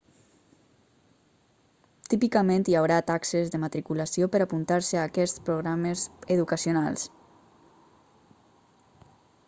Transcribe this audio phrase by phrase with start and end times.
[2.13, 7.05] típicament hi haurà taxes de matriculació per a apuntar-se a aquests programes educacionals